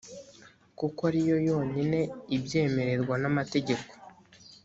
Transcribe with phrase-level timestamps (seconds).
[0.77, 1.99] kuko ariyo yonyine
[2.35, 3.91] ibyemererwa n amategeko